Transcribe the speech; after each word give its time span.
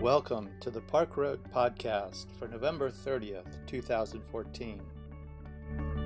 Welcome 0.00 0.50
to 0.60 0.70
the 0.70 0.82
Park 0.82 1.16
Road 1.16 1.40
Podcast 1.50 2.26
for 2.38 2.46
November 2.46 2.90
30th, 2.90 3.66
2014. 3.66 4.82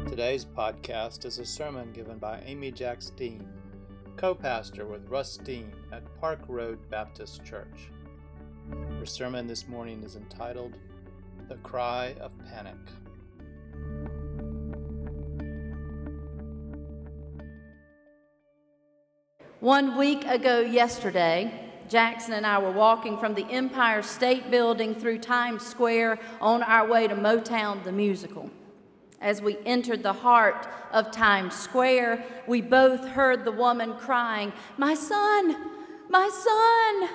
Today's 0.06 0.44
podcast 0.44 1.24
is 1.24 1.40
a 1.40 1.44
sermon 1.44 1.90
given 1.92 2.18
by 2.18 2.40
Amy 2.46 2.70
Jacks 2.70 3.10
Dean, 3.10 3.46
co 4.16 4.32
pastor 4.32 4.86
with 4.86 5.08
Russ 5.08 5.36
Dean 5.38 5.72
at 5.92 6.04
Park 6.20 6.38
Road 6.46 6.78
Baptist 6.88 7.44
Church. 7.44 7.90
Her 9.00 9.04
sermon 9.04 9.48
this 9.48 9.66
morning 9.66 10.04
is 10.04 10.14
entitled 10.14 10.78
The 11.48 11.56
Cry 11.56 12.14
of 12.20 12.32
Panic. 12.48 12.78
One 19.58 19.98
week 19.98 20.24
ago, 20.26 20.60
yesterday, 20.60 21.69
Jackson 21.90 22.34
and 22.34 22.46
I 22.46 22.56
were 22.58 22.70
walking 22.70 23.18
from 23.18 23.34
the 23.34 23.44
Empire 23.50 24.00
State 24.02 24.48
Building 24.48 24.94
through 24.94 25.18
Times 25.18 25.66
Square 25.66 26.20
on 26.40 26.62
our 26.62 26.86
way 26.86 27.08
to 27.08 27.16
Motown 27.16 27.82
the 27.82 27.90
Musical. 27.90 28.48
As 29.20 29.42
we 29.42 29.58
entered 29.66 30.04
the 30.04 30.12
heart 30.12 30.68
of 30.92 31.10
Times 31.10 31.52
Square, 31.52 32.24
we 32.46 32.60
both 32.60 33.04
heard 33.08 33.44
the 33.44 33.50
woman 33.50 33.94
crying, 33.94 34.52
My 34.78 34.94
son! 34.94 35.56
My 36.08 36.28
son! 36.28 37.10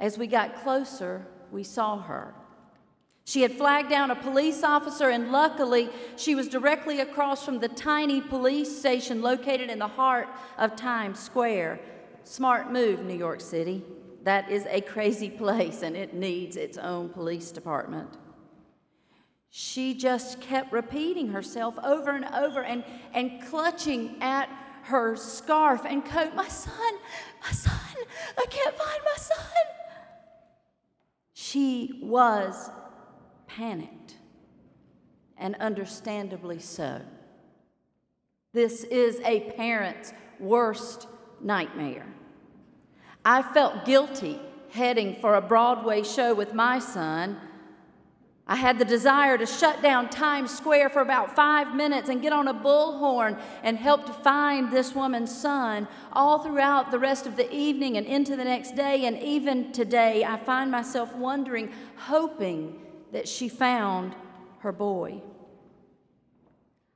As 0.00 0.18
we 0.18 0.26
got 0.26 0.60
closer, 0.64 1.24
we 1.52 1.62
saw 1.62 2.02
her. 2.02 2.34
She 3.24 3.42
had 3.42 3.52
flagged 3.52 3.88
down 3.88 4.10
a 4.10 4.16
police 4.16 4.64
officer, 4.64 5.10
and 5.10 5.30
luckily, 5.30 5.90
she 6.16 6.34
was 6.34 6.48
directly 6.48 6.98
across 6.98 7.44
from 7.44 7.60
the 7.60 7.68
tiny 7.68 8.20
police 8.20 8.76
station 8.76 9.22
located 9.22 9.70
in 9.70 9.78
the 9.78 9.86
heart 9.86 10.26
of 10.58 10.74
Times 10.74 11.20
Square. 11.20 11.78
Smart 12.24 12.72
move, 12.72 13.02
New 13.04 13.16
York 13.16 13.40
City. 13.40 13.84
That 14.22 14.50
is 14.50 14.66
a 14.68 14.80
crazy 14.80 15.30
place 15.42 15.82
and 15.82 15.96
it 15.96 16.14
needs 16.14 16.56
its 16.56 16.78
own 16.78 17.08
police 17.08 17.50
department. 17.50 18.16
She 19.50 19.94
just 19.94 20.40
kept 20.40 20.72
repeating 20.72 21.28
herself 21.28 21.76
over 21.82 22.10
and 22.10 22.24
over 22.26 22.62
and, 22.62 22.84
and 23.12 23.42
clutching 23.42 24.16
at 24.20 24.48
her 24.84 25.16
scarf 25.16 25.84
and 25.84 26.04
coat. 26.04 26.34
My 26.34 26.46
son, 26.48 26.94
my 27.44 27.50
son, 27.50 27.72
I 28.38 28.46
can't 28.48 28.76
find 28.76 29.00
my 29.04 29.16
son. 29.16 29.46
She 31.32 31.98
was 32.02 32.70
panicked, 33.48 34.14
and 35.36 35.56
understandably 35.56 36.60
so. 36.60 37.00
This 38.52 38.84
is 38.84 39.20
a 39.24 39.40
parent's 39.52 40.12
worst 40.38 41.08
nightmare. 41.42 42.06
I 43.24 43.42
felt 43.42 43.84
guilty 43.84 44.40
heading 44.70 45.16
for 45.20 45.34
a 45.34 45.40
Broadway 45.40 46.02
show 46.02 46.34
with 46.34 46.54
my 46.54 46.78
son. 46.78 47.38
I 48.46 48.56
had 48.56 48.78
the 48.78 48.84
desire 48.84 49.38
to 49.38 49.46
shut 49.46 49.80
down 49.80 50.08
Times 50.08 50.50
Square 50.50 50.88
for 50.90 51.02
about 51.02 51.36
five 51.36 51.74
minutes 51.74 52.08
and 52.08 52.20
get 52.20 52.32
on 52.32 52.48
a 52.48 52.54
bullhorn 52.54 53.40
and 53.62 53.76
help 53.76 54.06
to 54.06 54.12
find 54.12 54.72
this 54.72 54.92
woman's 54.92 55.36
son. 55.36 55.86
All 56.12 56.40
throughout 56.40 56.90
the 56.90 56.98
rest 56.98 57.26
of 57.26 57.36
the 57.36 57.52
evening 57.54 57.96
and 57.96 58.06
into 58.06 58.34
the 58.34 58.44
next 58.44 58.74
day, 58.74 59.06
and 59.06 59.18
even 59.22 59.70
today, 59.70 60.24
I 60.24 60.36
find 60.36 60.68
myself 60.68 61.14
wondering, 61.14 61.70
hoping 61.96 62.80
that 63.12 63.28
she 63.28 63.48
found 63.48 64.16
her 64.60 64.72
boy. 64.72 65.22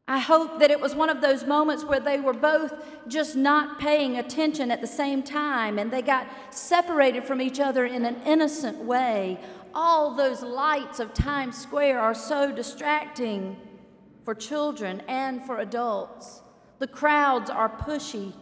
I 0.07 0.19
hope 0.19 0.59
that 0.59 0.71
it 0.71 0.81
was 0.81 0.95
one 0.95 1.09
of 1.09 1.23
those 1.23 1.45
moments 1.45 1.83
where 1.83 2.01
they 2.01 2.21
were 2.21 2.35
both 2.35 2.75
just 3.09 3.37
not 3.37 3.79
paying 3.79 4.19
attention 4.19 4.71
at 4.71 4.83
the 4.83 4.87
same 4.87 5.23
time 5.23 5.79
and 5.79 5.91
they 5.91 6.03
got 6.03 6.27
separated 6.51 7.25
from 7.25 7.41
each 7.41 7.59
other 7.59 7.87
in 7.87 8.05
an 8.05 8.21
innocent 8.27 8.79
way. 8.79 9.41
All 9.75 10.15
those 10.15 10.43
lights 10.43 11.01
of 11.01 11.15
Times 11.15 11.57
Square 11.57 12.01
are 12.01 12.15
so 12.15 12.53
distracting 12.53 13.57
for 14.25 14.35
children 14.35 15.03
and 15.09 15.43
for 15.43 15.59
adults. 15.59 16.43
The 16.81 16.87
crowds 16.87 17.49
are 17.49 17.71
pushy. 17.71 18.35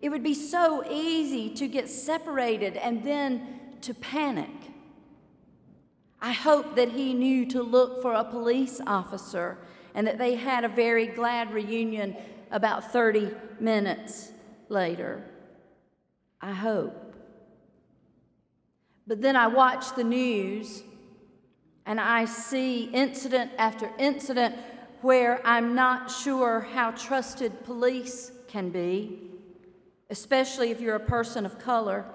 It 0.00 0.08
would 0.08 0.22
be 0.22 0.34
so 0.34 0.84
easy 0.90 1.50
to 1.54 1.68
get 1.68 1.90
separated 1.90 2.76
and 2.78 3.04
then 3.04 3.76
to 3.82 3.92
panic. 3.92 4.50
I 6.20 6.32
hope 6.32 6.76
that 6.76 6.92
he 6.92 7.12
knew 7.12 7.44
to 7.50 7.62
look 7.62 8.00
for 8.00 8.14
a 8.14 8.24
police 8.24 8.80
officer 8.86 9.58
and 9.94 10.06
that 10.06 10.18
they 10.18 10.34
had 10.34 10.64
a 10.64 10.68
very 10.68 11.06
glad 11.06 11.52
reunion 11.52 12.16
about 12.50 12.92
30 12.92 13.30
minutes 13.60 14.32
later. 14.68 15.22
I 16.40 16.52
hope. 16.52 17.14
But 19.06 19.20
then 19.20 19.36
I 19.36 19.46
watch 19.46 19.94
the 19.94 20.04
news 20.04 20.82
and 21.86 22.00
I 22.00 22.24
see 22.24 22.84
incident 22.84 23.52
after 23.58 23.90
incident 23.98 24.56
where 25.02 25.46
I'm 25.46 25.74
not 25.74 26.10
sure 26.10 26.60
how 26.60 26.92
trusted 26.92 27.64
police 27.64 28.32
can 28.48 28.70
be, 28.70 29.18
especially 30.08 30.70
if 30.70 30.80
you're 30.80 30.96
a 30.96 31.00
person 31.00 31.44
of 31.44 31.58
color. 31.58 32.06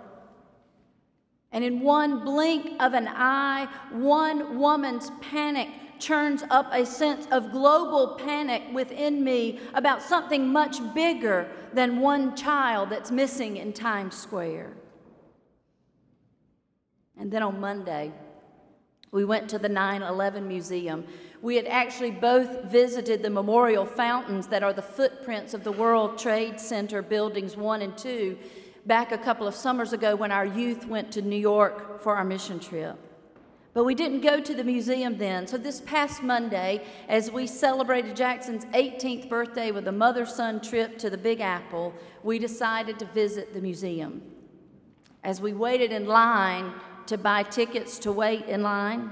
And 1.52 1.64
in 1.64 1.82
one 1.82 2.24
blink 2.24 2.82
of 2.82 2.94
an 2.94 3.08
eye, 3.08 3.68
one 3.92 4.60
woman's 4.60 5.12
panic 5.22 5.70
churns 6.00 6.44
up 6.50 6.70
a 6.72 6.86
sense 6.86 7.28
of 7.32 7.52
global 7.52 8.16
panic 8.16 8.64
within 8.74 9.24
me 9.24 9.60
about 9.74 10.02
something 10.02 10.48
much 10.48 10.78
bigger 10.94 11.50
than 11.74 12.00
one 12.00 12.36
child 12.36 12.90
that's 12.90 13.12
missing 13.12 13.58
in 13.58 13.74
Times 13.74 14.16
Square. 14.16 14.74
And 17.18 17.32
then 17.32 17.44
on 17.44 17.60
Monday, 17.60 18.14
we 19.12 19.26
went 19.26 19.50
to 19.50 19.60
the 19.60 19.70
9 19.70 20.02
11 20.02 20.48
Museum. 20.48 21.06
We 21.42 21.56
had 21.56 21.66
actually 21.68 22.12
both 22.12 22.66
visited 22.66 23.24
the 23.24 23.30
memorial 23.30 23.86
fountains 23.86 24.48
that 24.48 24.64
are 24.64 24.74
the 24.74 24.82
footprints 24.82 25.54
of 25.54 25.64
the 25.64 25.72
World 25.72 26.18
Trade 26.18 26.60
Center 26.60 27.02
buildings 27.02 27.58
one 27.58 27.82
and 27.82 27.98
two 27.98 28.38
back 28.86 29.12
a 29.12 29.18
couple 29.18 29.48
of 29.48 29.56
summers 29.56 29.94
ago 29.94 30.16
when 30.16 30.32
our 30.32 30.46
youth 30.46 30.86
went 30.86 31.12
to 31.14 31.22
New 31.22 31.36
York 31.36 32.02
for 32.02 32.16
our 32.16 32.24
mission 32.24 32.60
trip. 32.60 32.98
But 33.74 33.84
we 33.84 33.94
didn't 33.94 34.22
go 34.22 34.40
to 34.42 34.54
the 34.54 34.64
museum 34.64 35.18
then. 35.18 35.46
So 35.46 35.58
this 35.58 35.82
past 35.82 36.24
Monday, 36.24 36.84
as 37.08 37.32
we 37.32 37.46
celebrated 37.46 38.16
Jackson's 38.16 38.66
18th 38.66 39.30
birthday 39.30 39.72
with 39.72 39.88
a 39.88 39.92
mother 39.92 40.26
son 40.26 40.60
trip 40.60 40.98
to 41.00 41.10
the 41.10 41.18
Big 41.18 41.40
Apple, 41.40 41.94
we 42.24 42.40
decided 42.40 42.98
to 43.00 43.06
visit 43.06 43.54
the 43.54 43.62
museum. 43.62 44.24
As 45.24 45.40
we 45.40 45.54
waited 45.54 45.92
in 45.92 46.08
line 46.08 46.74
to 47.06 47.18
buy 47.18 47.44
tickets 47.44 48.00
to 48.00 48.12
wait 48.12 48.46
in 48.46 48.64
line, 48.64 49.12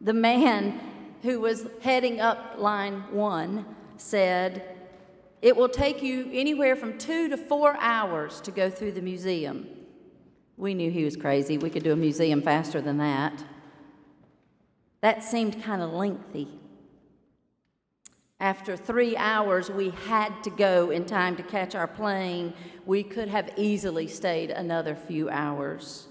the 0.00 0.12
man 0.12 0.80
who 1.22 1.40
was 1.40 1.66
heading 1.82 2.20
up 2.20 2.54
line 2.58 3.04
one 3.10 3.66
said, 3.96 4.76
It 5.42 5.56
will 5.56 5.68
take 5.68 6.00
you 6.00 6.30
anywhere 6.32 6.76
from 6.76 6.96
two 6.96 7.28
to 7.28 7.36
four 7.36 7.76
hours 7.80 8.40
to 8.42 8.50
go 8.50 8.70
through 8.70 8.92
the 8.92 9.02
museum. 9.02 9.66
We 10.56 10.74
knew 10.74 10.90
he 10.90 11.04
was 11.04 11.16
crazy. 11.16 11.58
We 11.58 11.70
could 11.70 11.82
do 11.82 11.92
a 11.92 11.96
museum 11.96 12.42
faster 12.42 12.80
than 12.80 12.98
that. 12.98 13.44
That 15.00 15.22
seemed 15.22 15.62
kind 15.62 15.82
of 15.82 15.92
lengthy. 15.92 16.48
After 18.38 18.76
three 18.76 19.16
hours, 19.16 19.70
we 19.70 19.90
had 19.90 20.42
to 20.44 20.50
go 20.50 20.90
in 20.90 21.04
time 21.04 21.36
to 21.36 21.42
catch 21.42 21.74
our 21.74 21.86
plane. 21.86 22.54
We 22.86 23.02
could 23.02 23.28
have 23.28 23.50
easily 23.56 24.06
stayed 24.06 24.50
another 24.50 24.94
few 24.94 25.28
hours. 25.28 26.08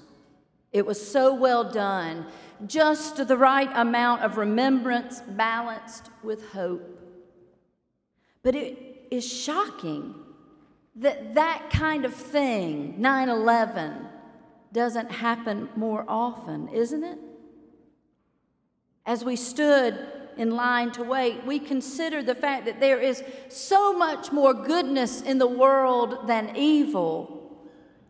It 0.71 0.85
was 0.85 1.05
so 1.05 1.33
well 1.33 1.71
done, 1.71 2.27
just 2.67 3.27
the 3.27 3.37
right 3.37 3.69
amount 3.73 4.21
of 4.21 4.37
remembrance 4.37 5.21
balanced 5.21 6.11
with 6.21 6.49
hope. 6.49 6.99
But 8.43 8.55
it 8.55 9.07
is 9.09 9.27
shocking 9.27 10.13
that 10.97 11.33
that 11.33 11.71
kind 11.71 12.05
of 12.05 12.13
thing, 12.13 12.93
9 13.01 13.29
11, 13.29 14.07
doesn't 14.71 15.11
happen 15.11 15.69
more 15.75 16.05
often, 16.07 16.67
isn't 16.69 17.03
it? 17.03 17.17
As 19.09 19.25
we 19.25 19.37
stood 19.37 19.97
in 20.37 20.51
line 20.51 20.91
to 20.91 21.01
wait, 21.01 21.43
we 21.43 21.57
considered 21.57 22.27
the 22.27 22.35
fact 22.35 22.65
that 22.65 22.79
there 22.79 22.99
is 22.99 23.23
so 23.47 23.91
much 23.91 24.31
more 24.31 24.53
goodness 24.53 25.23
in 25.23 25.39
the 25.39 25.47
world 25.47 26.27
than 26.27 26.55
evil, 26.55 27.57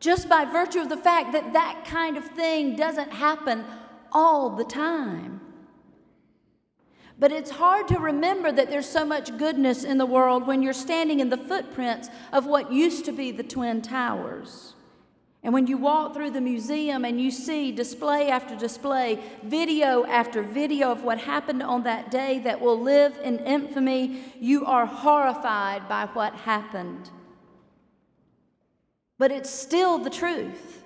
just 0.02 0.28
by 0.28 0.44
virtue 0.44 0.82
of 0.82 0.90
the 0.90 0.98
fact 0.98 1.32
that 1.32 1.54
that 1.54 1.86
kind 1.86 2.18
of 2.18 2.26
thing 2.26 2.76
doesn't 2.76 3.14
happen 3.14 3.64
all 4.12 4.50
the 4.58 4.66
time. 4.66 5.40
But 7.18 7.32
it's 7.32 7.52
hard 7.52 7.88
to 7.88 7.98
remember 7.98 8.52
that 8.52 8.70
there's 8.70 8.90
so 8.90 9.06
much 9.06 9.38
goodness 9.38 9.86
in 9.86 10.00
the 10.00 10.06
world 10.06 10.46
when 10.46 10.62
you're 10.62 10.74
standing 10.74 11.22
in 11.22 11.30
the 11.30 11.38
footprints 11.38 12.10
of 12.34 12.46
what 12.46 12.74
used 12.74 13.06
to 13.06 13.14
be 13.14 13.32
the 13.32 13.44
Twin 13.44 13.82
Towers. 13.82 14.74
And 15.42 15.54
when 15.54 15.68
you 15.68 15.78
walk 15.78 16.14
through 16.14 16.32
the 16.32 16.42
museum 16.42 17.06
and 17.06 17.20
you 17.20 17.32
see 17.32 17.72
display 17.72 18.30
after 18.30 18.58
display, 18.58 19.20
video 19.42 20.06
after 20.06 20.42
video 20.42 20.92
of 20.92 21.04
what 21.04 21.18
happened 21.20 21.64
on 21.64 21.84
that 21.84 22.12
day 22.12 22.40
that 22.40 22.60
will 22.60 22.80
live 22.80 23.18
in 23.24 23.40
infamy, 23.40 24.22
you 24.40 24.66
are 24.66 24.86
horrified 24.86 25.88
by 25.88 26.08
what 26.08 26.34
happened. 26.34 27.10
But 29.18 29.32
it's 29.32 29.50
still 29.50 29.98
the 29.98 30.10
truth. 30.10 30.84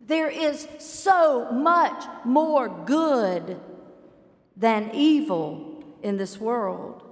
There 0.00 0.28
is 0.28 0.68
so 0.78 1.50
much 1.52 2.04
more 2.24 2.68
good 2.68 3.60
than 4.56 4.90
evil 4.92 5.84
in 6.02 6.16
this 6.18 6.38
world. 6.38 7.09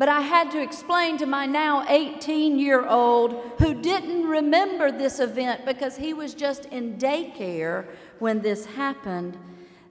But 0.00 0.08
I 0.08 0.22
had 0.22 0.50
to 0.52 0.62
explain 0.62 1.18
to 1.18 1.26
my 1.26 1.44
now 1.44 1.84
18 1.86 2.58
year 2.58 2.86
old 2.86 3.34
who 3.58 3.74
didn't 3.74 4.26
remember 4.26 4.90
this 4.90 5.20
event 5.20 5.66
because 5.66 5.98
he 5.98 6.14
was 6.14 6.32
just 6.32 6.64
in 6.64 6.96
daycare 6.96 7.86
when 8.18 8.40
this 8.40 8.64
happened 8.64 9.36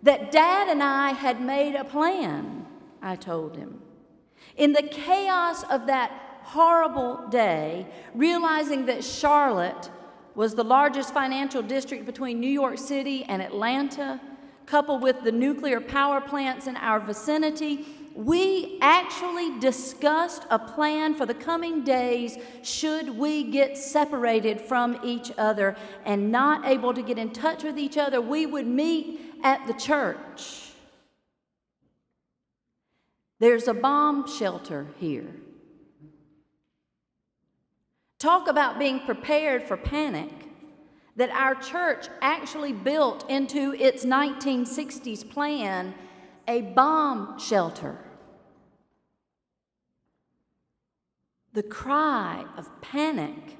that 0.02 0.32
dad 0.32 0.68
and 0.68 0.82
I 0.82 1.12
had 1.12 1.40
made 1.42 1.76
a 1.76 1.84
plan, 1.84 2.66
I 3.04 3.18
told 3.18 3.56
him. 3.56 3.82
In 4.58 4.74
the 4.74 4.82
chaos 4.82 5.62
of 5.66 5.86
that 5.86 6.12
horrible 6.42 7.28
day, 7.28 7.86
realizing 8.16 8.88
that 8.88 9.04
Charlotte 9.04 9.92
was 10.34 10.56
the 10.56 10.64
largest 10.64 11.14
financial 11.14 11.62
district 11.62 12.08
between 12.08 12.40
New 12.40 12.50
York 12.50 12.80
City 12.80 13.26
and 13.26 13.44
Atlanta, 13.44 14.20
coupled 14.66 15.04
with 15.04 15.22
the 15.24 15.32
nuclear 15.32 15.80
power 15.80 16.20
plants 16.20 16.66
in 16.66 16.78
our 16.78 17.00
vicinity, 17.00 17.86
we 18.20 18.78
actually 18.82 19.58
discussed 19.60 20.44
a 20.50 20.60
plan 20.60 21.16
for 21.16 21.26
the 21.26 21.34
coming 21.34 21.86
days 21.86 22.38
should 22.64 23.10
we 23.18 23.46
get 23.46 23.78
separated 23.78 24.60
from 24.60 25.00
each 25.06 25.32
other 25.38 25.78
and 26.04 26.30
not 26.30 26.66
able 26.66 26.94
to 26.94 27.02
get 27.02 27.18
in 27.18 27.32
touch 27.32 27.64
with 27.64 27.80
each 27.80 27.96
other. 27.96 28.20
We 28.20 28.46
would 28.46 28.68
meet 28.68 29.22
at 29.42 29.66
the 29.68 29.74
church. 29.74 30.72
There's 33.40 33.70
a 33.70 33.74
bomb 33.74 34.28
shelter 34.28 34.88
here. 35.00 35.34
Talk 38.20 38.50
about 38.50 38.78
being 38.78 39.00
prepared 39.00 39.64
for 39.64 39.78
panic 39.78 40.30
that 41.16 41.30
our 41.30 41.56
church 41.56 42.08
actually 42.22 42.74
built 42.74 43.30
into 43.30 43.74
its 43.76 44.04
1960s 44.04 45.30
plan 45.30 45.96
a 46.50 46.62
bomb 46.62 47.40
shelter. 47.40 47.98
The 51.54 51.64
cry 51.64 52.46
of 52.58 52.82
panic 52.82 53.58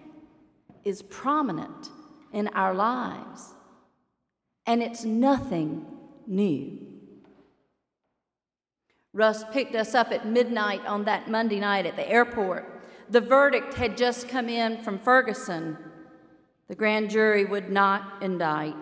is 0.84 1.02
prominent 1.02 1.90
in 2.32 2.48
our 2.50 2.74
lives, 2.74 3.54
and 4.66 4.84
it's 4.84 5.04
nothing 5.04 5.86
new. 6.28 6.90
Russ 9.12 9.44
picked 9.52 9.76
us 9.76 9.96
up 9.96 10.12
at 10.12 10.28
midnight 10.28 10.86
on 10.86 11.06
that 11.06 11.30
Monday 11.30 11.60
night 11.60 11.88
at 11.88 11.96
the 11.96 12.08
airport. 12.08 12.84
The 13.10 13.22
verdict 13.22 13.74
had 13.74 13.98
just 13.98 14.30
come 14.30 14.50
in 14.50 14.84
from 14.84 15.00
Ferguson. 15.00 15.78
The 16.68 16.76
grand 16.76 17.10
jury 17.10 17.44
would 17.44 17.72
not 17.72 18.22
indict, 18.22 18.76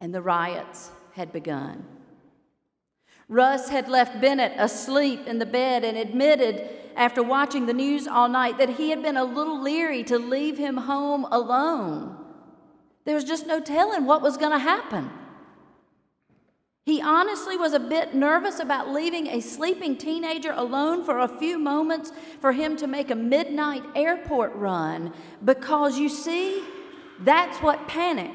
and 0.00 0.12
the 0.12 0.22
riots 0.22 0.90
had 1.12 1.32
begun. 1.32 1.86
Russ 3.32 3.70
had 3.70 3.88
left 3.88 4.20
Bennett 4.20 4.52
asleep 4.58 5.26
in 5.26 5.38
the 5.38 5.46
bed 5.46 5.84
and 5.84 5.96
admitted 5.96 6.68
after 6.94 7.22
watching 7.22 7.64
the 7.64 7.72
news 7.72 8.06
all 8.06 8.28
night 8.28 8.58
that 8.58 8.68
he 8.68 8.90
had 8.90 9.02
been 9.02 9.16
a 9.16 9.24
little 9.24 9.58
leery 9.58 10.04
to 10.04 10.18
leave 10.18 10.58
him 10.58 10.76
home 10.76 11.24
alone. 11.30 12.14
There 13.06 13.14
was 13.14 13.24
just 13.24 13.46
no 13.46 13.58
telling 13.58 14.04
what 14.04 14.20
was 14.20 14.36
going 14.36 14.52
to 14.52 14.58
happen. 14.58 15.10
He 16.84 17.00
honestly 17.00 17.56
was 17.56 17.72
a 17.72 17.80
bit 17.80 18.14
nervous 18.14 18.58
about 18.58 18.90
leaving 18.90 19.28
a 19.28 19.40
sleeping 19.40 19.96
teenager 19.96 20.52
alone 20.52 21.02
for 21.02 21.18
a 21.18 21.28
few 21.28 21.58
moments 21.58 22.12
for 22.38 22.52
him 22.52 22.76
to 22.76 22.86
make 22.86 23.10
a 23.10 23.14
midnight 23.14 23.82
airport 23.94 24.54
run 24.54 25.14
because 25.42 25.98
you 25.98 26.10
see, 26.10 26.62
that's 27.20 27.62
what 27.62 27.88
panic 27.88 28.32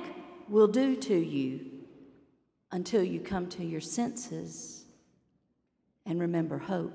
will 0.49 0.67
do 0.67 0.95
to 0.95 1.15
you 1.15 1.67
until 2.71 3.03
you 3.03 3.19
come 3.19 3.47
to 3.49 3.63
your 3.63 3.81
senses 3.81 4.76
and 6.07 6.19
remember 6.19 6.57
hope. 6.57 6.93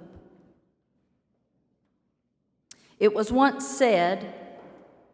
It 2.99 3.14
was 3.14 3.31
once 3.31 3.67
said, 3.67 4.35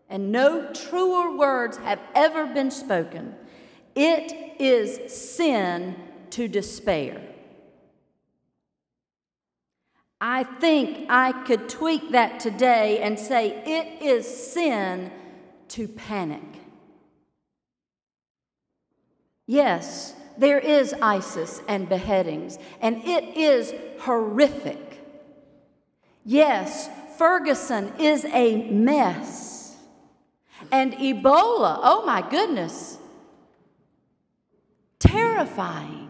and 0.09 0.33
no 0.33 0.73
truer 0.73 1.37
words 1.37 1.77
have 1.79 2.00
ever 2.15 2.47
been 2.47 2.71
spoken 2.71 3.35
it 3.99 4.61
is 4.61 5.12
sin 5.12 5.97
to 6.31 6.47
despair. 6.47 7.21
I 10.21 10.45
think 10.45 11.11
I 11.11 11.33
could 11.33 11.69
tweak 11.69 12.12
that 12.12 12.39
today 12.39 13.00
and 13.00 13.19
say 13.19 13.61
it 13.67 14.00
is 14.00 14.25
sin 14.25 15.11
to 15.71 15.89
panic. 15.89 16.43
Yes, 19.47 20.15
there 20.38 20.58
is 20.58 20.94
ISIS 21.02 21.61
and 21.69 21.88
beheadings, 21.88 22.58
and 22.81 23.02
it 23.05 23.37
is 23.37 23.75
horrific. 24.00 25.05
Yes, 26.25 26.88
Ferguson 27.19 27.93
is 27.99 28.25
a 28.26 28.70
mess. 28.70 29.76
And 30.70 30.93
Ebola, 30.94 31.81
oh 31.82 32.05
my 32.06 32.29
goodness, 32.29 32.99
terrifying. 34.99 36.08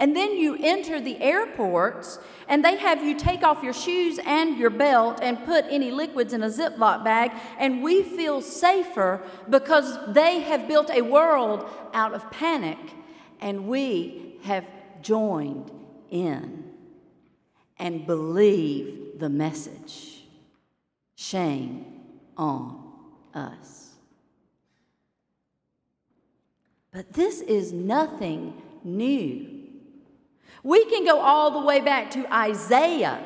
And 0.00 0.16
then 0.16 0.38
you 0.38 0.56
enter 0.58 0.98
the 0.98 1.20
airports 1.20 2.18
and 2.48 2.64
they 2.64 2.76
have 2.76 3.04
you 3.04 3.18
take 3.18 3.42
off 3.42 3.62
your 3.62 3.74
shoes 3.74 4.18
and 4.24 4.56
your 4.56 4.70
belt 4.70 5.20
and 5.22 5.44
put 5.44 5.66
any 5.68 5.90
liquids 5.90 6.32
in 6.32 6.42
a 6.42 6.48
Ziploc 6.48 7.04
bag. 7.04 7.32
And 7.58 7.82
we 7.82 8.02
feel 8.02 8.40
safer 8.40 9.22
because 9.50 9.98
they 10.14 10.40
have 10.40 10.66
built 10.66 10.90
a 10.90 11.02
world 11.02 11.68
out 11.92 12.14
of 12.14 12.30
panic 12.30 12.78
and 13.40 13.68
we 13.68 14.38
have 14.44 14.64
joined 15.02 15.70
in 16.10 16.64
and 17.78 18.06
believe 18.06 19.18
the 19.18 19.28
message. 19.28 20.24
Shame 21.14 21.84
on 22.38 22.90
us. 23.34 23.90
But 26.90 27.12
this 27.12 27.42
is 27.42 27.74
nothing 27.74 28.60
new. 28.82 29.59
We 30.62 30.84
can 30.86 31.04
go 31.04 31.20
all 31.20 31.50
the 31.50 31.66
way 31.66 31.80
back 31.80 32.10
to 32.12 32.34
Isaiah 32.34 33.24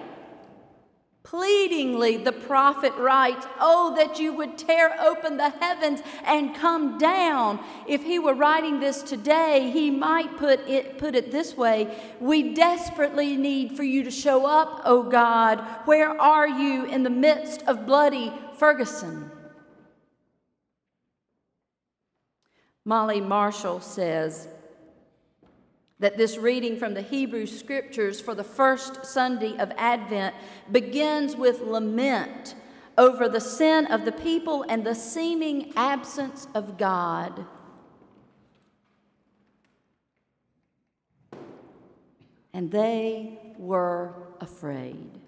Pleadingly, 1.24 2.18
the 2.18 2.32
prophet 2.32 2.92
writes, 2.96 3.46
Oh, 3.58 3.94
that 3.96 4.20
you 4.20 4.34
would 4.34 4.58
tear 4.58 4.94
open 5.00 5.38
the 5.38 5.48
heavens 5.48 6.02
and 6.22 6.54
come 6.54 6.98
down. 6.98 7.64
If 7.88 8.04
he 8.04 8.18
were 8.18 8.34
writing 8.34 8.78
this 8.78 9.02
today, 9.02 9.70
he 9.70 9.90
might 9.90 10.36
put 10.36 10.60
it, 10.68 10.98
put 10.98 11.14
it 11.14 11.32
this 11.32 11.56
way 11.56 11.98
We 12.20 12.54
desperately 12.54 13.38
need 13.38 13.74
for 13.74 13.82
you 13.82 14.04
to 14.04 14.10
show 14.10 14.44
up, 14.44 14.82
O 14.84 15.02
God. 15.02 15.60
Where 15.86 16.10
are 16.20 16.46
you 16.46 16.84
in 16.84 17.04
the 17.04 17.10
midst 17.10 17.62
of 17.62 17.86
bloody 17.86 18.30
Ferguson? 18.58 19.30
Molly 22.84 23.22
Marshall 23.22 23.80
says, 23.80 24.46
that 26.00 26.16
this 26.16 26.36
reading 26.36 26.76
from 26.76 26.94
the 26.94 27.02
Hebrew 27.02 27.46
Scriptures 27.46 28.20
for 28.20 28.34
the 28.34 28.44
first 28.44 29.06
Sunday 29.06 29.56
of 29.58 29.72
Advent 29.76 30.34
begins 30.72 31.36
with 31.36 31.60
lament 31.60 32.54
over 32.98 33.28
the 33.28 33.40
sin 33.40 33.86
of 33.86 34.04
the 34.04 34.12
people 34.12 34.64
and 34.68 34.84
the 34.84 34.94
seeming 34.94 35.72
absence 35.76 36.48
of 36.54 36.78
God. 36.78 37.46
And 42.52 42.70
they 42.70 43.38
were 43.58 44.14
afraid. 44.40 45.20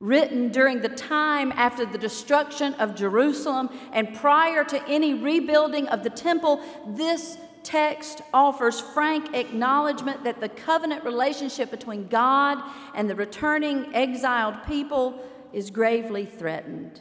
Written 0.00 0.50
during 0.50 0.80
the 0.80 0.88
time 0.88 1.52
after 1.52 1.84
the 1.84 1.98
destruction 1.98 2.72
of 2.74 2.94
Jerusalem 2.94 3.68
and 3.92 4.14
prior 4.14 4.64
to 4.64 4.82
any 4.88 5.12
rebuilding 5.12 5.88
of 5.88 6.04
the 6.04 6.10
temple, 6.10 6.62
this 6.86 7.36
text 7.62 8.22
offers 8.32 8.80
frank 8.80 9.34
acknowledgement 9.34 10.24
that 10.24 10.40
the 10.40 10.48
covenant 10.48 11.04
relationship 11.04 11.70
between 11.70 12.08
God 12.08 12.58
and 12.94 13.08
the 13.08 13.14
returning 13.14 13.94
exiled 13.94 14.56
people 14.66 15.22
is 15.52 15.70
gravely 15.70 16.24
threatened. 16.24 17.00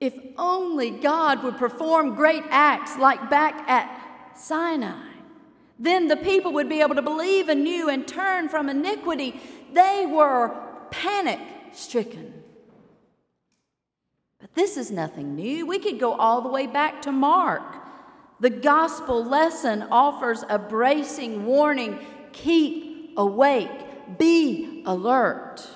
If 0.00 0.14
only 0.36 0.90
God 0.90 1.42
would 1.42 1.56
perform 1.56 2.14
great 2.14 2.44
acts 2.50 2.98
like 2.98 3.30
back 3.30 3.68
at 3.68 4.36
Sinai, 4.36 5.08
then 5.78 6.08
the 6.08 6.16
people 6.16 6.52
would 6.52 6.68
be 6.68 6.80
able 6.80 6.94
to 6.94 7.02
believe 7.02 7.48
anew 7.48 7.88
and 7.88 8.06
turn 8.06 8.48
from 8.48 8.68
iniquity. 8.68 9.40
They 9.72 10.06
were 10.06 10.54
panic 10.90 11.40
stricken. 11.72 12.42
But 14.40 14.54
this 14.54 14.76
is 14.76 14.90
nothing 14.90 15.34
new. 15.34 15.66
We 15.66 15.78
could 15.78 15.98
go 15.98 16.12
all 16.12 16.42
the 16.42 16.48
way 16.48 16.66
back 16.66 17.02
to 17.02 17.12
Mark 17.12 17.83
the 18.44 18.50
gospel 18.50 19.24
lesson 19.24 19.86
offers 19.90 20.44
a 20.50 20.58
bracing 20.58 21.46
warning 21.46 21.98
keep 22.34 23.14
awake, 23.16 24.18
be 24.18 24.82
alert. 24.84 25.66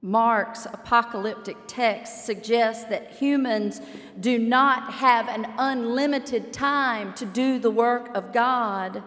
Mark's 0.00 0.64
apocalyptic 0.64 1.58
text 1.66 2.24
suggests 2.24 2.86
that 2.86 3.16
humans 3.16 3.82
do 4.18 4.38
not 4.38 4.94
have 4.94 5.28
an 5.28 5.46
unlimited 5.58 6.50
time 6.50 7.12
to 7.12 7.26
do 7.26 7.58
the 7.58 7.70
work 7.70 8.16
of 8.16 8.32
God. 8.32 9.02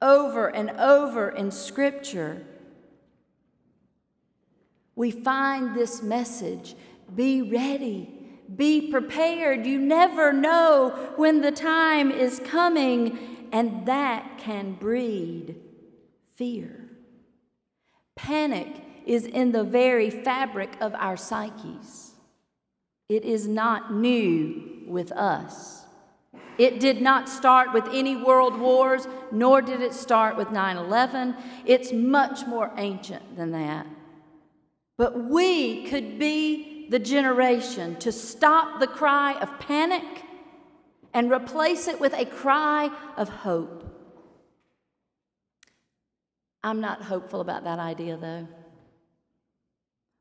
Over 0.00 0.48
and 0.48 0.70
over 0.80 1.28
in 1.28 1.52
Scripture, 1.52 2.44
we 4.96 5.12
find 5.12 5.76
this 5.76 6.02
message 6.02 6.74
be 7.14 7.42
ready, 7.42 8.21
be 8.56 8.90
prepared. 8.90 9.66
You 9.66 9.78
never 9.78 10.32
know 10.32 11.12
when 11.16 11.40
the 11.40 11.52
time 11.52 12.10
is 12.10 12.40
coming, 12.44 13.48
and 13.52 13.86
that 13.86 14.38
can 14.38 14.72
breed 14.74 15.56
fear. 16.34 16.88
Panic 18.16 18.68
is 19.06 19.26
in 19.26 19.52
the 19.52 19.64
very 19.64 20.10
fabric 20.10 20.70
of 20.80 20.94
our 20.94 21.16
psyches. 21.16 22.12
It 23.08 23.24
is 23.24 23.46
not 23.46 23.92
new 23.92 24.84
with 24.86 25.12
us. 25.12 25.84
It 26.58 26.80
did 26.80 27.00
not 27.00 27.28
start 27.28 27.72
with 27.72 27.88
any 27.92 28.16
world 28.16 28.58
wars, 28.58 29.06
nor 29.30 29.62
did 29.62 29.80
it 29.80 29.94
start 29.94 30.36
with 30.36 30.50
9 30.50 30.76
11. 30.76 31.34
It's 31.64 31.92
much 31.92 32.46
more 32.46 32.70
ancient 32.76 33.36
than 33.36 33.52
that. 33.52 33.86
But 34.96 35.24
we 35.24 35.84
could 35.86 36.18
be 36.18 36.71
the 36.92 36.98
generation 36.98 37.96
to 37.96 38.12
stop 38.12 38.78
the 38.78 38.86
cry 38.86 39.32
of 39.40 39.58
panic 39.58 40.04
and 41.14 41.32
replace 41.32 41.88
it 41.88 41.98
with 41.98 42.12
a 42.12 42.26
cry 42.26 42.90
of 43.16 43.30
hope. 43.30 43.82
I'm 46.62 46.82
not 46.82 47.00
hopeful 47.00 47.40
about 47.40 47.64
that 47.64 47.78
idea, 47.78 48.18
though. 48.18 48.46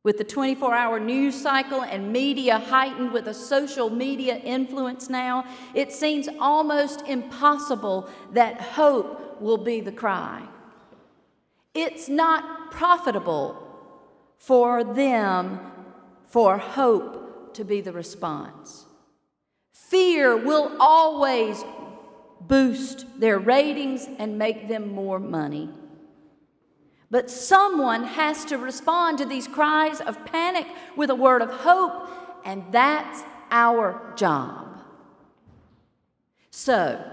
With 0.04 0.18
the 0.18 0.24
24 0.24 0.74
hour 0.74 0.98
news 0.98 1.36
cycle 1.36 1.82
and 1.82 2.14
media 2.14 2.58
heightened 2.58 3.12
with 3.12 3.28
a 3.28 3.34
social 3.34 3.90
media 3.90 4.38
influence 4.38 5.10
now, 5.10 5.44
it 5.74 5.92
seems 5.92 6.30
almost 6.40 7.02
impossible 7.02 8.10
that 8.32 8.62
hope 8.62 9.42
will 9.42 9.58
be 9.58 9.82
the 9.82 9.92
cry. 9.92 10.42
It's 11.74 12.08
not 12.08 12.72
profitable 12.72 13.68
for 14.38 14.86
them 14.86 15.71
for 16.32 16.58
hope 16.58 17.54
to 17.56 17.66
be 17.66 17.82
the 17.82 17.92
response. 17.92 18.86
Fear 19.74 20.38
will 20.38 20.78
always 20.80 21.64
boost 22.40 23.06
their 23.20 23.38
ratings 23.38 24.08
and 24.18 24.38
make 24.40 24.70
them 24.70 24.94
more 24.94 25.20
money. 25.20 25.70
But 27.10 27.30
someone 27.30 28.06
has 28.06 28.46
to 28.46 28.58
respond 28.58 29.18
to 29.18 29.26
these 29.26 29.46
cries 29.46 30.00
of 30.00 30.26
panic 30.26 30.66
with 30.96 31.10
a 31.10 31.16
word 31.16 31.42
of 31.42 31.52
hope, 31.52 32.10
and 32.46 32.64
that's 32.72 33.24
our 33.52 34.14
job. 34.16 34.80
So, 36.50 37.04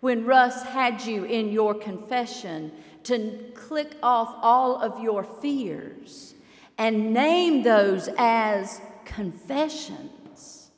when 0.00 0.24
Russ 0.24 0.64
had 0.64 1.04
you 1.04 1.22
in 1.22 1.52
your 1.52 1.74
confession 1.74 2.72
to 3.04 3.52
click 3.54 3.94
off 4.02 4.34
all 4.42 4.82
of 4.82 5.00
your 5.00 5.22
fears 5.22 6.34
and 6.78 7.12
name 7.12 7.62
those 7.62 8.08
as 8.18 8.80
confessions, 9.04 10.70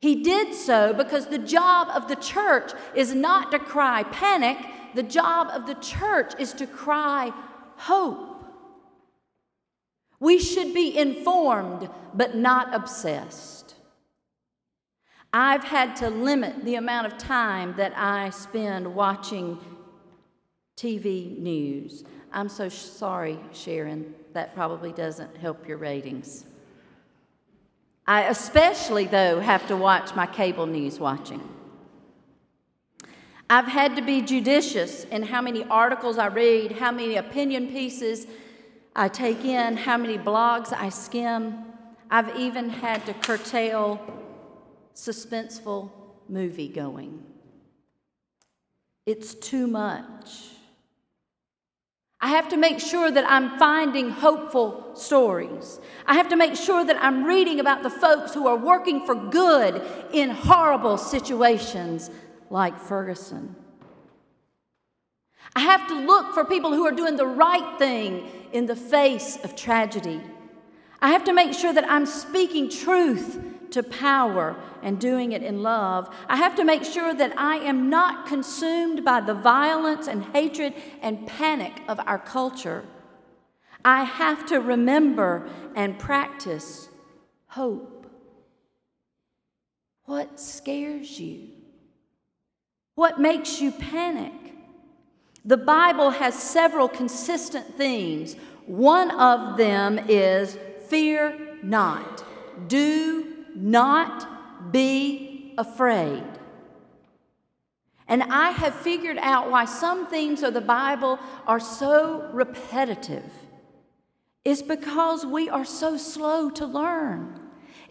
he 0.00 0.22
did 0.22 0.54
so 0.54 0.92
because 0.92 1.26
the 1.26 1.38
job 1.38 1.88
of 1.88 2.08
the 2.08 2.16
church 2.16 2.72
is 2.94 3.14
not 3.14 3.50
to 3.52 3.58
cry 3.58 4.02
panic 4.02 4.58
the 4.94 5.02
job 5.02 5.48
of 5.52 5.66
the 5.66 5.74
church 5.74 6.32
is 6.38 6.52
to 6.54 6.66
cry 6.66 7.32
hope. 7.76 8.30
We 10.20 10.38
should 10.38 10.72
be 10.72 10.96
informed, 10.96 11.90
but 12.14 12.36
not 12.36 12.74
obsessed. 12.74 13.74
I've 15.32 15.64
had 15.64 15.96
to 15.96 16.08
limit 16.08 16.64
the 16.64 16.76
amount 16.76 17.08
of 17.08 17.18
time 17.18 17.74
that 17.76 17.92
I 17.96 18.30
spend 18.30 18.94
watching 18.94 19.58
TV 20.76 21.36
news. 21.38 22.04
I'm 22.34 22.48
so 22.48 22.68
sorry, 22.68 23.38
Sharon. 23.52 24.12
That 24.32 24.54
probably 24.56 24.90
doesn't 24.90 25.36
help 25.36 25.68
your 25.68 25.76
ratings. 25.76 26.44
I 28.08 28.24
especially, 28.24 29.06
though, 29.06 29.38
have 29.38 29.68
to 29.68 29.76
watch 29.76 30.14
my 30.16 30.26
cable 30.26 30.66
news 30.66 30.98
watching. 30.98 31.40
I've 33.48 33.66
had 33.66 33.94
to 33.94 34.02
be 34.02 34.20
judicious 34.20 35.04
in 35.04 35.22
how 35.22 35.40
many 35.42 35.62
articles 35.64 36.18
I 36.18 36.26
read, 36.26 36.72
how 36.72 36.90
many 36.90 37.14
opinion 37.14 37.68
pieces 37.68 38.26
I 38.96 39.08
take 39.08 39.44
in, 39.44 39.76
how 39.76 39.96
many 39.96 40.18
blogs 40.18 40.72
I 40.72 40.88
skim. 40.88 41.64
I've 42.10 42.36
even 42.36 42.68
had 42.68 43.06
to 43.06 43.14
curtail 43.14 44.00
suspenseful 44.94 45.90
movie 46.28 46.68
going. 46.68 47.22
It's 49.06 49.34
too 49.34 49.68
much. 49.68 50.53
I 52.24 52.28
have 52.28 52.48
to 52.48 52.56
make 52.56 52.80
sure 52.80 53.10
that 53.10 53.26
I'm 53.28 53.58
finding 53.58 54.08
hopeful 54.08 54.92
stories. 54.94 55.78
I 56.06 56.14
have 56.14 56.30
to 56.30 56.36
make 56.36 56.56
sure 56.56 56.82
that 56.82 56.96
I'm 57.04 57.24
reading 57.24 57.60
about 57.60 57.82
the 57.82 57.90
folks 57.90 58.32
who 58.32 58.46
are 58.46 58.56
working 58.56 59.04
for 59.04 59.14
good 59.14 59.82
in 60.10 60.30
horrible 60.30 60.96
situations 60.96 62.10
like 62.48 62.80
Ferguson. 62.80 63.54
I 65.54 65.60
have 65.60 65.86
to 65.88 65.94
look 65.94 66.32
for 66.32 66.46
people 66.46 66.72
who 66.72 66.86
are 66.86 66.92
doing 66.92 67.16
the 67.16 67.26
right 67.26 67.78
thing 67.78 68.26
in 68.54 68.64
the 68.64 68.74
face 68.74 69.38
of 69.44 69.54
tragedy. 69.54 70.22
I 71.02 71.10
have 71.10 71.24
to 71.24 71.34
make 71.34 71.52
sure 71.52 71.74
that 71.74 71.90
I'm 71.90 72.06
speaking 72.06 72.70
truth 72.70 73.38
to 73.74 73.82
power 73.82 74.56
and 74.82 75.00
doing 75.00 75.32
it 75.32 75.42
in 75.42 75.62
love. 75.62 76.08
I 76.28 76.36
have 76.36 76.54
to 76.56 76.64
make 76.64 76.84
sure 76.84 77.12
that 77.12 77.36
I 77.36 77.56
am 77.56 77.90
not 77.90 78.26
consumed 78.26 79.04
by 79.04 79.20
the 79.20 79.34
violence 79.34 80.06
and 80.06 80.24
hatred 80.26 80.74
and 81.02 81.26
panic 81.26 81.82
of 81.88 82.00
our 82.06 82.18
culture. 82.18 82.84
I 83.84 84.04
have 84.04 84.46
to 84.46 84.60
remember 84.60 85.48
and 85.74 85.98
practice 85.98 86.88
hope. 87.48 88.06
What 90.04 90.38
scares 90.38 91.18
you? 91.18 91.48
What 92.94 93.20
makes 93.20 93.60
you 93.60 93.72
panic? 93.72 94.32
The 95.44 95.56
Bible 95.56 96.10
has 96.10 96.40
several 96.40 96.88
consistent 96.88 97.76
themes. 97.76 98.36
One 98.66 99.10
of 99.10 99.56
them 99.56 99.98
is 100.08 100.56
fear 100.88 101.58
not. 101.62 102.24
Do 102.68 103.33
not 103.54 104.72
be 104.72 105.54
afraid. 105.56 106.24
And 108.06 108.22
I 108.24 108.50
have 108.50 108.74
figured 108.74 109.18
out 109.18 109.50
why 109.50 109.64
some 109.64 110.06
themes 110.06 110.42
of 110.42 110.54
the 110.54 110.60
Bible 110.60 111.18
are 111.46 111.60
so 111.60 112.28
repetitive. 112.32 113.30
It's 114.44 114.62
because 114.62 115.24
we 115.24 115.48
are 115.48 115.64
so 115.64 115.96
slow 115.96 116.50
to 116.50 116.66
learn. 116.66 117.40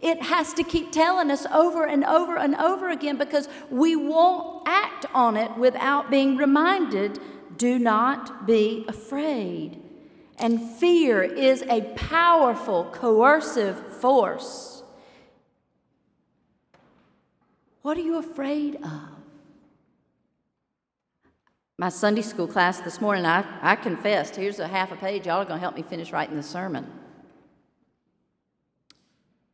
It 0.01 0.22
has 0.24 0.53
to 0.55 0.63
keep 0.63 0.91
telling 0.91 1.32
us 1.32 1.46
over 1.48 1.86
and 1.86 2.03
over 2.03 2.38
and 2.38 2.55
over 2.55 2.89
again 2.89 3.17
because 3.17 3.48
we 3.72 3.96
won't 3.96 4.67
act 4.67 5.05
on 5.13 5.38
it 5.38 5.58
without 5.58 6.12
being 6.12 6.38
reminded 6.38 7.20
do 7.58 7.79
not 7.79 8.46
be 8.46 8.86
afraid. 8.88 9.82
And 10.38 10.60
fear 10.62 11.24
is 11.24 11.62
a 11.63 11.82
powerful, 11.96 12.86
coercive 12.91 13.77
force. 13.98 14.73
What 17.84 17.98
are 17.98 18.02
you 18.02 18.18
afraid 18.18 18.78
of? 18.78 19.10
My 21.78 21.90
Sunday 21.90 22.22
school 22.22 22.48
class 22.48 22.80
this 22.80 23.02
morning, 23.02 23.25
I, 23.25 23.44
I 23.62 23.75
confessed, 23.75 24.38
here's 24.38 24.60
a 24.60 24.68
half 24.68 24.94
a 24.94 24.96
page. 24.96 25.25
Y'all 25.25 25.42
are 25.42 25.46
going 25.46 25.58
to 25.58 25.62
help 25.62 25.75
me 25.75 25.82
finish 25.82 26.12
writing 26.12 26.36
the 26.36 26.44
sermon 26.44 26.90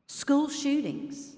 school 0.06 0.50
shootings. 0.50 1.36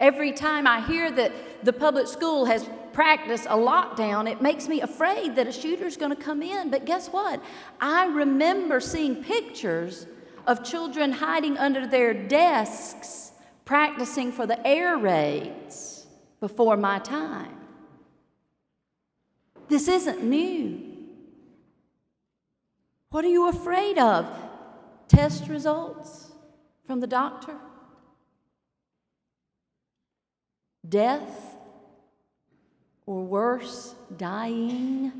Every 0.00 0.32
time 0.32 0.66
I 0.66 0.80
hear 0.80 1.10
that 1.12 1.32
the 1.64 1.72
public 1.72 2.08
school 2.08 2.44
has 2.46 2.68
practiced 2.92 3.46
a 3.46 3.56
lockdown, 3.56 4.30
it 4.30 4.42
makes 4.42 4.68
me 4.68 4.80
afraid 4.80 5.36
that 5.36 5.46
a 5.46 5.52
shooter's 5.52 5.96
going 5.96 6.14
to 6.14 6.20
come 6.20 6.42
in. 6.42 6.70
But 6.70 6.86
guess 6.86 7.08
what? 7.08 7.42
I 7.80 8.06
remember 8.06 8.80
seeing 8.80 9.22
pictures 9.22 10.06
of 10.46 10.64
children 10.64 11.12
hiding 11.12 11.56
under 11.56 11.86
their 11.86 12.14
desks 12.14 13.25
practicing 13.66 14.32
for 14.32 14.46
the 14.46 14.66
air 14.66 14.96
raids 14.96 16.06
before 16.40 16.78
my 16.78 16.98
time. 17.00 17.58
This 19.68 19.88
isn't 19.88 20.24
new. 20.24 20.80
What 23.10 23.26
are 23.26 23.28
you 23.28 23.50
afraid 23.50 23.98
of? 23.98 24.26
Test 25.08 25.48
results? 25.48 26.26
from 26.86 27.00
the 27.00 27.06
doctor? 27.06 27.56
Death, 30.88 31.56
or 33.04 33.24
worse, 33.24 33.94
dying? 34.16 35.12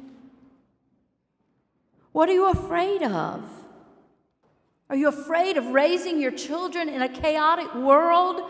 What 2.12 2.28
are 2.28 2.32
you 2.32 2.48
afraid 2.48 3.02
of? 3.02 3.42
Are 4.88 4.96
you 4.96 5.08
afraid 5.08 5.56
of 5.56 5.66
raising 5.68 6.20
your 6.20 6.30
children 6.30 6.88
in 6.88 7.02
a 7.02 7.08
chaotic 7.08 7.74
world? 7.74 8.42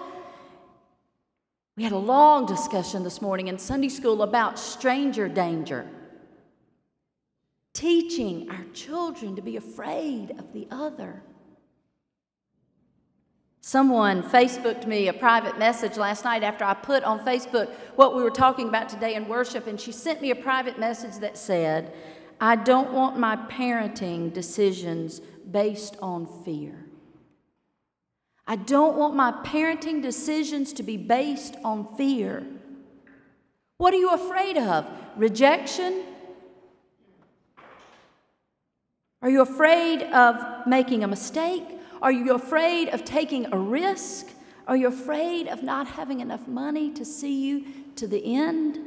We 1.76 1.82
had 1.82 1.92
a 1.92 1.98
long 1.98 2.44
discussion 2.44 3.04
this 3.04 3.22
morning 3.22 3.48
in 3.48 3.58
Sunday 3.58 3.88
school 3.88 4.22
about 4.22 4.58
stranger 4.58 5.28
danger. 5.28 5.86
Teaching 7.72 8.50
our 8.50 8.64
children 8.74 9.36
to 9.36 9.42
be 9.42 9.56
afraid 9.56 10.32
of 10.38 10.52
the 10.52 10.66
other. 10.70 11.22
Someone 13.62 14.22
Facebooked 14.22 14.86
me 14.86 15.08
a 15.08 15.12
private 15.12 15.58
message 15.58 15.96
last 15.96 16.24
night 16.24 16.42
after 16.42 16.64
I 16.64 16.74
put 16.74 17.02
on 17.02 17.18
Facebook 17.20 17.68
what 17.96 18.14
we 18.14 18.22
were 18.22 18.30
talking 18.30 18.68
about 18.68 18.88
today 18.88 19.14
in 19.14 19.26
worship, 19.26 19.66
and 19.66 19.80
she 19.80 19.90
sent 19.90 20.22
me 20.22 20.30
a 20.30 20.36
private 20.36 20.78
message 20.78 21.16
that 21.16 21.36
said, 21.36 21.92
I 22.40 22.56
don't 22.56 22.92
want 22.92 23.18
my 23.18 23.36
parenting 23.36 24.32
decisions 24.32 25.20
based 25.50 25.96
on 26.02 26.26
fear. 26.44 26.86
I 28.46 28.56
don't 28.56 28.96
want 28.96 29.16
my 29.16 29.32
parenting 29.44 30.00
decisions 30.00 30.72
to 30.74 30.82
be 30.82 30.96
based 30.96 31.56
on 31.64 31.96
fear. 31.96 32.46
What 33.78 33.92
are 33.92 33.98
you 33.98 34.10
afraid 34.10 34.56
of? 34.56 34.88
Rejection? 35.16 36.04
Are 39.20 39.30
you 39.30 39.42
afraid 39.42 40.02
of 40.02 40.66
making 40.66 41.02
a 41.02 41.08
mistake? 41.08 41.64
Are 42.00 42.12
you 42.12 42.34
afraid 42.34 42.90
of 42.90 43.04
taking 43.04 43.52
a 43.52 43.58
risk? 43.58 44.28
Are 44.68 44.76
you 44.76 44.88
afraid 44.88 45.48
of 45.48 45.62
not 45.62 45.88
having 45.88 46.20
enough 46.20 46.46
money 46.46 46.90
to 46.92 47.04
see 47.04 47.46
you 47.46 47.64
to 47.96 48.06
the 48.06 48.36
end? 48.36 48.78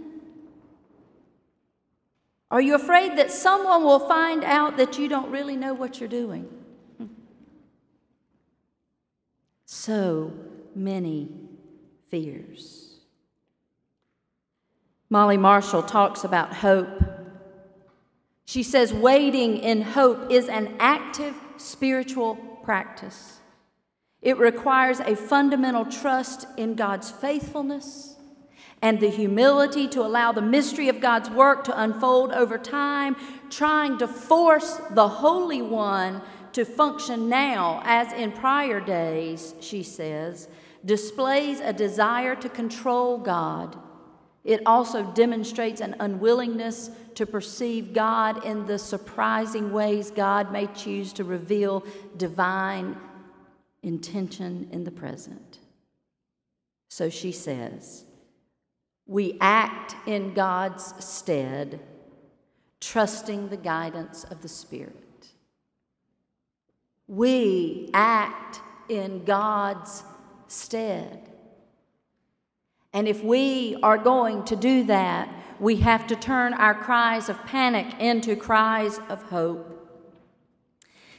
Are 2.52 2.62
you 2.62 2.76
afraid 2.76 3.18
that 3.18 3.32
someone 3.32 3.84
will 3.84 4.00
find 4.00 4.44
out 4.44 4.78
that 4.78 4.98
you 4.98 5.08
don't 5.08 5.30
really 5.30 5.56
know 5.56 5.74
what 5.74 6.00
you're 6.00 6.10
doing? 6.10 6.50
So 9.66 10.34
many 10.74 11.30
fears. 12.10 12.96
Molly 15.12 15.38
Marshall 15.38 15.84
talks 15.84 16.24
about 16.24 16.54
hope. 16.54 17.04
She 18.46 18.64
says, 18.64 18.92
waiting 18.92 19.58
in 19.58 19.82
hope 19.84 20.32
is 20.32 20.50
an 20.50 20.76
active 20.80 21.36
spiritual 21.58 22.36
practice. 22.64 23.40
It 24.22 24.38
requires 24.38 25.00
a 25.00 25.16
fundamental 25.16 25.86
trust 25.86 26.48
in 26.58 26.74
God's 26.76 27.12
faithfulness 27.12 28.16
and 28.82 29.00
the 29.00 29.10
humility 29.10 29.88
to 29.90 30.02
allow 30.02 30.32
the 30.32 30.42
mystery 30.42 30.90
of 30.90 31.02
God's 31.02 31.30
work 31.30 31.64
to 31.66 31.82
unfold 31.82 32.32
over 32.32 32.58
time, 32.58 33.16
trying 33.50 33.98
to 33.98 34.08
force 34.08 34.80
the 34.92 35.08
Holy 35.08 35.62
One 35.62 36.22
to 36.54 36.66
function 36.66 37.30
now 37.30 37.82
as 37.84 38.12
in 38.14 38.32
prior 38.32 38.80
days, 38.80 39.54
she 39.60 39.84
says, 39.84 40.48
displays 40.86 41.60
a 41.60 41.74
desire 41.74 42.36
to 42.36 42.50
control 42.50 43.18
God. 43.18 43.78
It 44.44 44.62
also 44.66 45.04
demonstrates 45.12 45.82
an 45.82 45.96
unwillingness 46.00 46.90
to 47.16 47.26
perceive 47.26 47.94
God 47.94 48.46
in 48.46 48.66
the 48.66 48.80
surprising 48.80 49.74
ways 49.74 50.10
God 50.10 50.52
may 50.52 50.68
choose 50.68 51.12
to 51.14 51.26
reveal 51.26 51.84
divine 52.16 52.98
intention 53.84 54.70
in 54.72 54.86
the 54.86 54.92
present. 54.92 55.60
So 56.88 57.10
she 57.10 57.32
says, 57.32 58.06
we 59.10 59.36
act 59.42 59.96
in 60.06 60.36
God's 60.36 60.94
stead, 61.04 61.80
trusting 62.80 63.50
the 63.50 63.58
guidance 63.58 64.24
of 64.24 64.44
the 64.44 64.48
Spirit. 64.48 65.30
We 67.08 67.90
act 67.92 68.62
in 68.88 69.26
God's 69.26 70.04
stead. 70.48 71.28
And 72.94 73.08
if 73.08 73.24
we 73.24 73.78
are 73.82 73.98
going 73.98 74.44
to 74.46 74.56
do 74.56 74.84
that, 74.84 75.28
we 75.60 75.78
have 75.78 76.06
to 76.06 76.16
turn 76.16 76.54
our 76.54 76.76
cries 76.76 77.30
of 77.30 77.46
panic 77.48 78.00
into 78.00 78.36
cries 78.36 79.00
of 79.10 79.24
hope. 79.24 79.76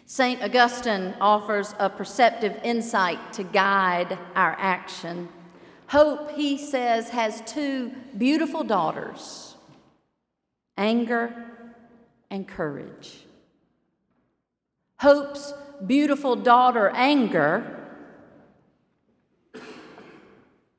St. 0.07 0.41
Augustine 0.45 1.17
offers 1.21 1.75
a 1.81 1.91
perceptive 1.91 2.57
insight 2.63 3.33
to 3.33 3.43
guide 3.43 4.17
our 4.37 4.55
action. 4.61 5.29
Hope, 5.91 6.31
he 6.37 6.57
says, 6.57 7.09
has 7.09 7.43
two 7.45 7.91
beautiful 8.17 8.63
daughters 8.63 9.57
anger 10.79 11.35
and 12.31 12.47
courage. 12.47 13.25
Hope's 15.01 15.53
beautiful 15.85 16.37
daughter, 16.37 16.91
anger, 16.95 17.89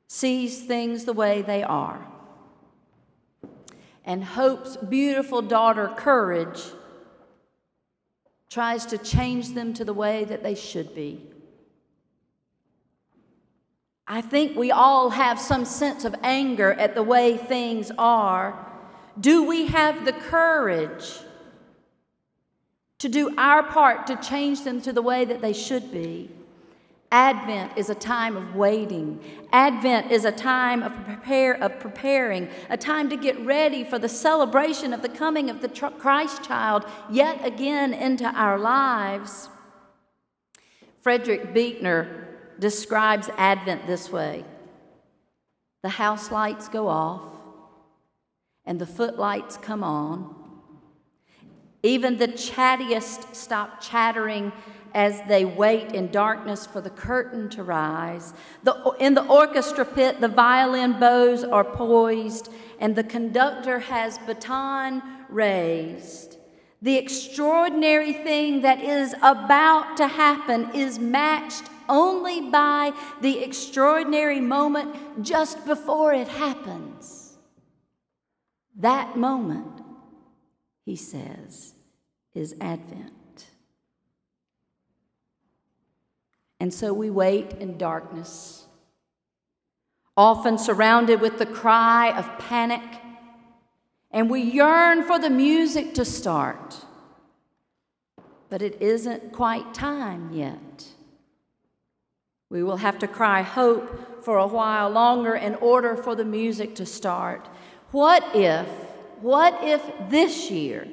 sees 0.08 0.62
things 0.62 1.04
the 1.04 1.12
way 1.12 1.42
they 1.42 1.62
are. 1.62 2.06
And 4.06 4.24
Hope's 4.24 4.78
beautiful 4.78 5.42
daughter, 5.42 5.92
courage, 5.94 6.62
tries 8.48 8.86
to 8.86 8.96
change 8.96 9.50
them 9.50 9.74
to 9.74 9.84
the 9.84 9.92
way 9.92 10.24
that 10.24 10.42
they 10.42 10.54
should 10.54 10.94
be. 10.94 11.31
I 14.06 14.20
think 14.20 14.56
we 14.56 14.70
all 14.70 15.10
have 15.10 15.38
some 15.38 15.64
sense 15.64 16.04
of 16.04 16.14
anger 16.22 16.72
at 16.72 16.94
the 16.94 17.02
way 17.02 17.36
things 17.36 17.90
are. 17.96 18.66
Do 19.18 19.44
we 19.44 19.66
have 19.66 20.04
the 20.04 20.12
courage 20.12 21.20
to 22.98 23.08
do 23.08 23.34
our 23.36 23.62
part 23.62 24.06
to 24.08 24.16
change 24.16 24.64
them 24.64 24.80
to 24.82 24.92
the 24.92 25.02
way 25.02 25.24
that 25.24 25.40
they 25.40 25.52
should 25.52 25.92
be? 25.92 26.30
Advent 27.12 27.72
is 27.76 27.90
a 27.90 27.94
time 27.94 28.36
of 28.36 28.56
waiting. 28.56 29.20
Advent 29.52 30.10
is 30.10 30.24
a 30.24 30.32
time 30.32 30.82
of 30.82 30.92
prepare 31.04 31.52
of 31.62 31.78
preparing, 31.78 32.48
a 32.70 32.76
time 32.76 33.10
to 33.10 33.16
get 33.16 33.38
ready 33.44 33.84
for 33.84 33.98
the 33.98 34.08
celebration 34.08 34.94
of 34.94 35.02
the 35.02 35.10
coming 35.10 35.50
of 35.50 35.60
the 35.60 35.68
Christ 35.68 36.42
child 36.42 36.86
yet 37.10 37.44
again 37.44 37.92
into 37.92 38.24
our 38.24 38.58
lives. 38.58 39.50
Frederick 41.02 41.52
Buechner 41.52 42.31
describes 42.62 43.28
Advent 43.36 43.86
this 43.86 44.10
way 44.10 44.44
the 45.82 45.88
house 45.88 46.30
lights 46.30 46.68
go 46.68 46.86
off, 46.86 47.24
and 48.64 48.80
the 48.80 48.86
footlights 48.86 49.56
come 49.56 49.82
on. 49.82 50.36
Even 51.82 52.18
the 52.18 52.28
chattiest 52.28 53.34
stop 53.34 53.80
chattering 53.80 54.52
as 54.94 55.20
they 55.26 55.44
wait 55.44 55.92
in 55.92 56.12
darkness 56.12 56.64
for 56.64 56.80
the 56.80 56.90
curtain 56.90 57.48
to 57.48 57.64
rise. 57.64 58.32
The, 58.62 58.94
in 59.00 59.14
the 59.14 59.26
orchestra 59.26 59.84
pit, 59.84 60.20
the 60.20 60.28
violin 60.28 61.00
bows 61.00 61.42
are 61.42 61.64
poised, 61.64 62.48
and 62.78 62.94
the 62.94 63.02
conductor 63.02 63.80
has 63.80 64.18
baton 64.18 65.02
raised. 65.28 66.36
The 66.82 66.96
extraordinary 66.96 68.12
thing 68.12 68.62
that 68.62 68.82
is 68.82 69.14
about 69.22 69.96
to 69.98 70.08
happen 70.08 70.68
is 70.74 70.98
matched 70.98 71.62
only 71.88 72.40
by 72.50 72.92
the 73.20 73.38
extraordinary 73.38 74.40
moment 74.40 75.22
just 75.22 75.64
before 75.64 76.12
it 76.12 76.26
happens. 76.26 77.38
That 78.76 79.16
moment, 79.16 79.80
he 80.84 80.96
says, 80.96 81.74
is 82.34 82.56
Advent. 82.60 83.46
And 86.58 86.74
so 86.74 86.92
we 86.92 87.10
wait 87.10 87.52
in 87.60 87.78
darkness, 87.78 88.66
often 90.16 90.58
surrounded 90.58 91.20
with 91.20 91.38
the 91.38 91.46
cry 91.46 92.16
of 92.16 92.38
panic, 92.38 92.82
and 94.12 94.28
we 94.28 94.42
yearn 94.42 95.02
for 95.04 95.18
the 95.18 95.30
music 95.30 95.94
to 95.94 96.04
start. 96.04 96.84
But 98.50 98.60
it 98.60 98.80
isn't 98.82 99.32
quite 99.32 99.72
time 99.72 100.30
yet. 100.32 100.86
We 102.50 102.62
will 102.62 102.76
have 102.76 102.98
to 102.98 103.08
cry 103.08 103.40
hope 103.40 104.22
for 104.22 104.36
a 104.36 104.46
while 104.46 104.90
longer 104.90 105.34
in 105.34 105.54
order 105.54 105.96
for 105.96 106.14
the 106.14 106.24
music 106.24 106.74
to 106.74 106.84
start. 106.84 107.48
What 107.92 108.22
if, 108.34 108.68
what 109.22 109.58
if 109.64 109.82
this 110.10 110.50
year 110.50 110.86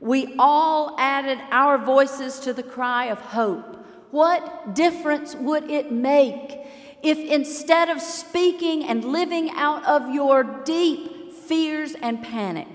we 0.00 0.34
all 0.38 0.94
added 0.98 1.38
our 1.50 1.78
voices 1.78 2.38
to 2.40 2.52
the 2.52 2.62
cry 2.62 3.06
of 3.06 3.18
hope? 3.20 3.86
What 4.10 4.74
difference 4.74 5.34
would 5.34 5.70
it 5.70 5.90
make 5.90 6.58
if 7.02 7.18
instead 7.18 7.88
of 7.88 8.02
speaking 8.02 8.84
and 8.84 9.02
living 9.04 9.50
out 9.54 9.86
of 9.86 10.14
your 10.14 10.44
deep 10.44 11.17
fears 11.48 11.94
and 12.02 12.22
panic, 12.22 12.68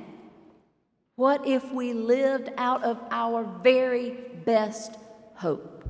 what 1.16 1.48
if 1.48 1.72
we 1.72 1.94
lived 1.94 2.50
out 2.58 2.84
of 2.84 3.00
our 3.12 3.44
very 3.62 4.18
best 4.46 4.98
hope? 5.36 5.88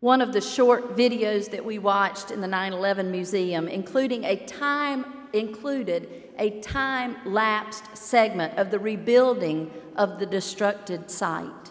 One 0.00 0.22
of 0.22 0.32
the 0.32 0.40
short 0.40 0.96
videos 0.96 1.50
that 1.50 1.64
we 1.64 1.78
watched 1.78 2.30
in 2.30 2.40
the 2.40 2.46
9 2.46 2.72
11 2.72 3.10
Museum, 3.10 3.68
including 3.68 4.24
a 4.24 4.36
time 4.46 5.04
included 5.32 6.08
a 6.38 6.60
time 6.60 7.16
lapsed 7.26 7.96
segment 7.96 8.56
of 8.56 8.70
the 8.70 8.78
rebuilding 8.78 9.70
of 9.96 10.18
the 10.18 10.26
destructed 10.26 11.10
site. 11.10 11.67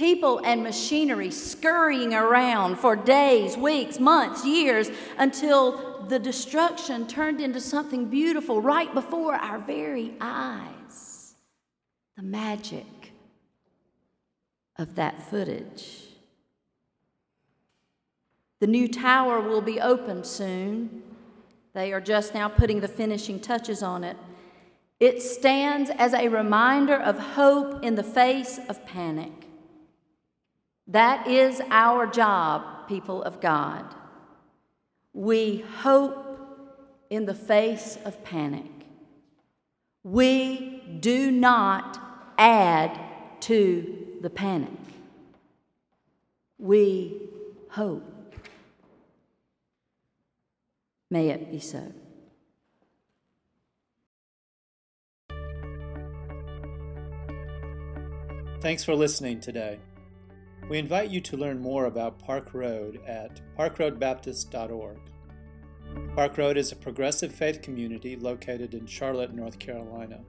People 0.00 0.40
and 0.44 0.62
machinery 0.62 1.30
scurrying 1.30 2.14
around 2.14 2.78
for 2.78 2.96
days, 2.96 3.58
weeks, 3.58 4.00
months, 4.00 4.46
years 4.46 4.90
until 5.18 6.06
the 6.08 6.18
destruction 6.18 7.06
turned 7.06 7.38
into 7.38 7.60
something 7.60 8.06
beautiful 8.06 8.62
right 8.62 8.94
before 8.94 9.34
our 9.34 9.58
very 9.58 10.14
eyes. 10.18 11.34
The 12.16 12.22
magic 12.22 13.12
of 14.78 14.94
that 14.94 15.28
footage. 15.28 16.06
The 18.60 18.68
new 18.68 18.88
tower 18.88 19.38
will 19.38 19.60
be 19.60 19.82
opened 19.82 20.24
soon. 20.24 21.02
They 21.74 21.92
are 21.92 22.00
just 22.00 22.32
now 22.32 22.48
putting 22.48 22.80
the 22.80 22.88
finishing 22.88 23.38
touches 23.38 23.82
on 23.82 24.04
it. 24.04 24.16
It 24.98 25.20
stands 25.20 25.90
as 25.90 26.14
a 26.14 26.28
reminder 26.28 26.96
of 26.96 27.18
hope 27.18 27.84
in 27.84 27.96
the 27.96 28.02
face 28.02 28.58
of 28.66 28.86
panic. 28.86 29.48
That 30.90 31.28
is 31.28 31.62
our 31.70 32.04
job, 32.08 32.88
people 32.88 33.22
of 33.22 33.40
God. 33.40 33.84
We 35.12 35.64
hope 35.82 36.26
in 37.10 37.26
the 37.26 37.34
face 37.34 37.96
of 38.04 38.24
panic. 38.24 38.66
We 40.02 40.82
do 40.98 41.30
not 41.30 42.00
add 42.38 42.98
to 43.42 44.16
the 44.20 44.30
panic. 44.30 44.70
We 46.58 47.28
hope. 47.68 48.02
May 51.08 51.28
it 51.28 51.52
be 51.52 51.60
so. 51.60 51.92
Thanks 58.60 58.82
for 58.82 58.96
listening 58.96 59.40
today. 59.40 59.78
We 60.70 60.78
invite 60.78 61.10
you 61.10 61.20
to 61.22 61.36
learn 61.36 61.60
more 61.60 61.86
about 61.86 62.20
Park 62.20 62.54
Road 62.54 63.00
at 63.04 63.40
parkroadbaptist.org. 63.58 65.00
Park 66.14 66.38
Road 66.38 66.56
is 66.56 66.70
a 66.70 66.76
progressive 66.76 67.34
faith 67.34 67.60
community 67.60 68.14
located 68.14 68.74
in 68.74 68.86
Charlotte, 68.86 69.34
North 69.34 69.58
Carolina, 69.58 70.20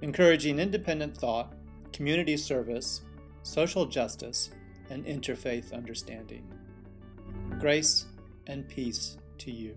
encouraging 0.00 0.58
independent 0.58 1.14
thought, 1.14 1.52
community 1.92 2.38
service, 2.38 3.02
social 3.42 3.84
justice, 3.84 4.48
and 4.88 5.04
interfaith 5.04 5.74
understanding. 5.74 6.50
Grace 7.60 8.06
and 8.46 8.66
peace 8.66 9.18
to 9.36 9.50
you. 9.50 9.76